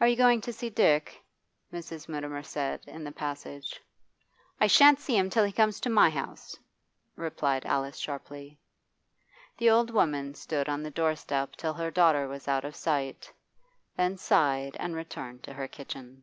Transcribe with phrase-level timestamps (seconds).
[0.00, 1.20] 'Are you going to see Dick?'
[1.72, 2.08] Mrs.
[2.08, 3.82] Mutimer said, in the passage.
[4.60, 6.56] 'I shan't see him till he comes to my house,'
[7.16, 8.60] replied Alice sharply.
[9.56, 13.32] The old woman stood on the doorstep till her daughter was out of sight,
[13.96, 16.22] then sighed and returned to her kitchen.